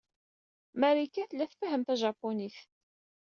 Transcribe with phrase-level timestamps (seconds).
[0.79, 2.57] Marika tella tfehhem tajapunit?